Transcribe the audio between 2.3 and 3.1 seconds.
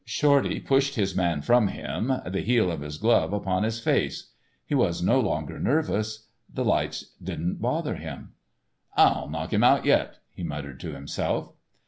heel of his